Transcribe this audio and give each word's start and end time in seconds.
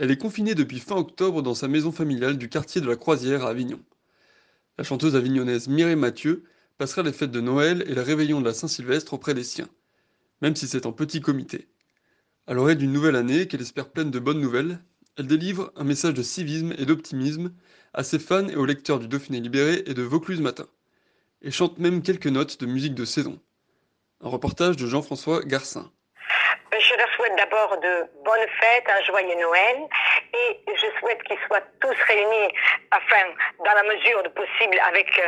Elle 0.00 0.12
est 0.12 0.16
confinée 0.16 0.54
depuis 0.54 0.78
fin 0.78 0.94
octobre 0.94 1.42
dans 1.42 1.56
sa 1.56 1.66
maison 1.66 1.90
familiale 1.90 2.38
du 2.38 2.48
quartier 2.48 2.80
de 2.80 2.86
la 2.86 2.94
Croisière 2.94 3.44
à 3.44 3.50
Avignon. 3.50 3.80
La 4.78 4.84
chanteuse 4.84 5.16
avignonnaise 5.16 5.66
Mireille 5.66 5.96
Mathieu 5.96 6.44
passera 6.76 7.02
les 7.02 7.12
fêtes 7.12 7.32
de 7.32 7.40
Noël 7.40 7.82
et 7.84 7.94
le 7.94 8.02
réveillon 8.02 8.40
de 8.40 8.44
la 8.44 8.54
Saint-Sylvestre 8.54 9.14
auprès 9.14 9.34
des 9.34 9.42
siens, 9.42 9.68
même 10.40 10.54
si 10.54 10.68
c'est 10.68 10.86
en 10.86 10.92
petit 10.92 11.20
comité. 11.20 11.66
À 12.46 12.54
l'oreille 12.54 12.76
d'une 12.76 12.92
nouvelle 12.92 13.16
année 13.16 13.48
qu'elle 13.48 13.60
espère 13.60 13.90
pleine 13.90 14.12
de 14.12 14.20
bonnes 14.20 14.40
nouvelles, 14.40 14.78
elle 15.16 15.26
délivre 15.26 15.72
un 15.74 15.82
message 15.82 16.14
de 16.14 16.22
civisme 16.22 16.72
et 16.78 16.86
d'optimisme 16.86 17.52
à 17.92 18.04
ses 18.04 18.20
fans 18.20 18.46
et 18.46 18.54
aux 18.54 18.66
lecteurs 18.66 19.00
du 19.00 19.08
Dauphiné 19.08 19.40
libéré 19.40 19.82
et 19.86 19.94
de 19.94 20.02
Vaucluse 20.02 20.40
Matin, 20.40 20.68
et 21.42 21.50
chante 21.50 21.80
même 21.80 22.02
quelques 22.02 22.28
notes 22.28 22.60
de 22.60 22.66
musique 22.66 22.94
de 22.94 23.04
saison. 23.04 23.40
Un 24.20 24.28
reportage 24.28 24.76
de 24.76 24.86
Jean-François 24.86 25.42
Garcin. 25.42 25.90
Je 26.70 26.94
leur 26.96 27.08
souhaite 27.16 27.34
d'abord 27.36 27.76
de 27.78 28.04
bonnes 28.24 28.48
fêtes, 28.60 28.88
un 28.88 29.02
joyeux 29.04 29.34
Noël, 29.36 29.76
et 30.34 30.60
je 30.74 30.86
souhaite 30.98 31.22
qu'ils 31.24 31.38
soient 31.46 31.62
tous 31.80 31.96
réunis, 32.06 32.54
enfin, 32.92 33.24
dans 33.64 33.72
la 33.72 33.82
mesure 33.84 34.22
de 34.22 34.28
possible, 34.28 34.78
avec 34.86 35.20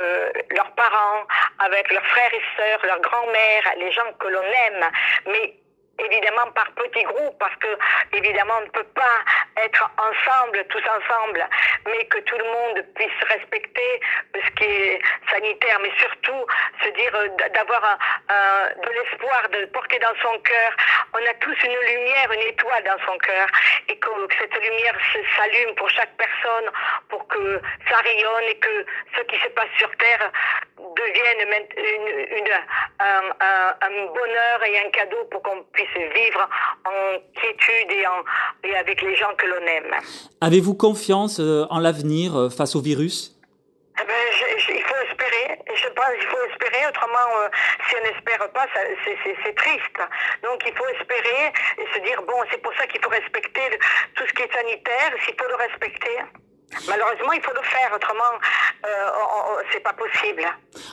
euh, 0.00 0.32
leurs 0.50 0.70
parents, 0.72 1.26
avec 1.58 1.90
leurs 1.92 2.06
frères 2.06 2.32
et 2.32 2.42
sœurs, 2.56 2.80
leurs 2.84 3.00
grands-mères, 3.00 3.74
les 3.76 3.92
gens 3.92 4.12
que 4.18 4.28
l'on 4.28 4.42
aime, 4.42 4.90
mais 5.26 5.54
évidemment 5.98 6.50
par 6.54 6.70
petits 6.72 7.04
groupes, 7.04 7.38
parce 7.38 7.56
que 7.56 7.68
évidemment 8.12 8.54
on 8.60 8.66
ne 8.66 8.70
peut 8.70 8.90
pas 8.94 9.18
être 9.64 9.90
ensemble, 9.98 10.64
tous 10.68 10.82
ensemble, 10.82 11.46
mais 11.86 12.04
que 12.06 12.18
tout 12.18 12.38
le 12.38 12.44
monde 12.44 12.86
puisse 12.94 13.28
respecter 13.28 14.00
ce 14.34 14.50
qui 14.52 14.64
est 14.64 15.00
sanitaire, 15.30 15.78
mais 15.82 15.92
surtout 15.98 16.46
se 16.82 16.88
dire 16.90 17.14
euh, 17.14 17.28
d'avoir 17.54 17.98
de 18.28 18.90
l'espoir, 18.90 19.42
de 19.50 19.66
porter 19.66 19.98
dans 19.98 20.14
son 20.22 20.38
cœur. 20.40 20.70
On 21.14 21.18
a 21.18 21.34
tous 21.40 21.56
une 21.64 21.78
lumière, 21.94 22.32
une 22.32 22.48
étoile 22.48 22.84
dans 22.84 23.00
son 23.06 23.18
cœur, 23.18 23.46
et 23.88 23.96
que, 23.98 24.08
cette 24.38 24.54
lumière 24.54 24.96
s'allume 25.36 25.74
pour 25.76 25.88
chaque 25.90 26.14
personne, 26.16 26.70
pour 27.08 27.26
que 27.28 27.60
ça 27.88 27.96
rayonne 27.96 28.44
et 28.50 28.58
que 28.58 28.86
ce 29.16 29.22
qui 29.22 29.36
se 29.40 29.48
passe 29.48 29.70
sur 29.78 29.90
Terre 29.96 30.30
devienne 30.78 31.48
une, 31.76 32.52
un, 33.00 33.86
un, 33.86 34.06
bonheur 34.06 34.64
et 34.66 34.78
un 34.78 34.90
cadeau 34.90 35.24
pour 35.30 35.42
qu'on 35.42 35.62
puisse 35.72 35.88
vivre 35.94 36.48
en 36.84 37.18
quiétude 37.40 37.90
et, 37.90 38.06
en, 38.06 38.68
et 38.68 38.76
avec 38.76 39.02
les 39.02 39.14
gens 39.16 39.34
que 39.36 39.46
l'on 39.46 39.66
aime. 39.66 39.94
Avez-vous 40.40 40.74
confiance 40.74 41.40
euh, 41.40 41.66
en 41.70 41.78
l'avenir 41.78 42.36
euh, 42.36 42.50
face 42.50 42.76
au 42.76 42.80
virus? 42.80 43.37
Il 44.68 44.82
faut 44.82 45.00
espérer, 45.08 45.58
je 45.74 45.88
pense 45.88 46.12
qu'il 46.18 46.28
faut 46.28 46.44
espérer, 46.50 46.86
autrement, 46.88 47.28
euh, 47.40 47.48
si 47.88 47.96
on 47.96 48.02
n'espère 48.04 48.50
pas, 48.50 48.66
c'est 48.74 49.54
triste. 49.54 49.98
Donc 50.42 50.62
il 50.66 50.74
faut 50.76 50.88
espérer 50.88 51.52
et 51.78 51.86
se 51.94 52.00
dire, 52.02 52.22
bon, 52.22 52.38
c'est 52.50 52.62
pour 52.62 52.72
ça 52.74 52.86
qu'il 52.86 53.00
faut 53.02 53.10
respecter 53.10 53.78
tout 54.14 54.24
ce 54.26 54.32
qui 54.32 54.42
est 54.42 54.52
sanitaire, 54.52 55.12
s'il 55.24 55.34
faut 55.38 55.48
le 55.48 55.56
respecter. 55.56 56.18
Malheureusement, 56.86 57.32
il 57.32 57.42
faut 57.42 57.54
le 57.54 57.62
faire, 57.62 57.90
autrement, 57.94 58.34
euh, 58.86 59.62
c'est 59.72 59.82
pas 59.82 59.94
possible. 59.94 60.44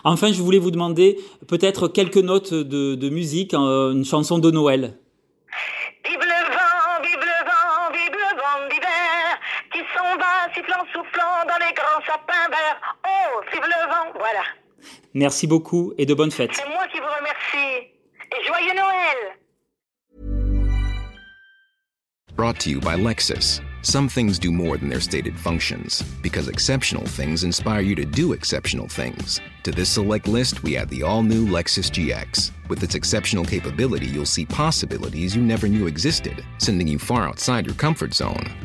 Enfin, 0.03 0.32
je 0.32 0.42
voulais 0.42 0.59
vous 0.59 0.72
demander 0.72 1.18
peut-être 1.50 1.88
quelques 1.90 2.16
notes 2.18 2.53
de, 2.53 2.96
de 2.96 3.09
musique, 3.09 3.53
euh, 3.53 3.92
une 3.92 4.06
chanson 4.06 4.38
de 4.40 4.52
Noël. 4.52 4.97
Vive 6.06 6.20
le 6.20 6.53
vent, 6.53 7.02
vive 7.03 7.20
le 7.20 7.46
vent, 7.46 7.92
vive 7.92 8.12
le 8.12 8.38
vent 8.40 8.68
d'hiver, 8.70 9.40
qui 9.74 9.80
s'en 9.96 10.16
va 10.18 10.53
sifflant, 10.53 10.86
soufflant 10.94 11.44
dans 11.47 11.66
les 11.66 11.74
grands 11.74 12.02
sapins 12.06 12.47
verts. 12.50 12.96
Vive 13.56 13.64
le 13.64 13.88
vent, 13.88 14.12
voilà. 14.20 14.44
Merci 15.14 15.48
beaucoup 15.48 15.94
et 15.98 16.06
de 16.06 16.14
bonnes 16.14 16.32
fêtes. 16.32 16.52
C'est 16.54 16.68
moi 16.68 16.88
qui 16.92 17.00
vous 17.00 17.06
remercie. 17.06 17.88
Et 18.34 18.46
joyeux 18.46 18.74
Noël. 18.76 19.38
Brought 22.36 22.60
to 22.60 22.70
you 22.70 22.82
by 22.82 22.98
Lexus. 22.98 23.62
Some 23.82 24.10
things 24.10 24.38
do 24.38 24.52
more 24.52 24.78
than 24.78 24.90
their 24.90 25.00
stated 25.00 25.40
functions, 25.40 26.04
because 26.22 26.50
exceptional 26.50 27.06
things 27.06 27.46
inspire 27.46 27.80
you 27.80 27.96
to 27.96 28.04
do 28.04 28.34
exceptional 28.34 28.90
things. 28.90 29.40
To 29.64 29.72
this 29.72 29.88
select 29.88 30.28
list, 30.28 30.62
we 30.64 30.76
add 30.76 30.90
the 30.90 31.04
all 31.04 31.24
new 31.24 31.48
Lexus 31.48 31.90
GX. 31.90 32.52
With 32.68 32.84
its 32.84 32.96
exceptional 32.96 33.46
capability, 33.46 34.08
you'll 34.08 34.26
see 34.26 34.46
possibilities 34.46 35.34
you 35.34 35.42
never 35.42 35.70
knew 35.70 35.88
existed, 35.88 36.44
sending 36.58 36.88
you 36.88 37.00
far 37.00 37.26
outside 37.30 37.66
your 37.66 37.76
comfort 37.76 38.14
zone. 38.14 38.65